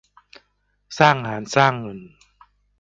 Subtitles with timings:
[0.99, 1.99] สร้างงาน สร้างเงิน